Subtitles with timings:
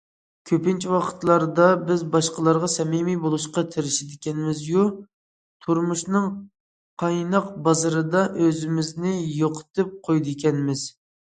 [0.49, 4.85] كۆپىنچە ۋاقىتلاردا بىز باشقىلارغا سەمىمىي بولۇشقا تىرىشىدىكەنمىز- يۇ،
[5.67, 6.25] تۇرمۇشنىڭ
[7.03, 10.87] قايناق بازىرىدا ئۆزىمىزنى يوقىتىپ قويىدىكەنمىز.